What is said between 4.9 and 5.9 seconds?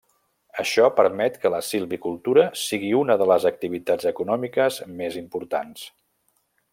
més importants.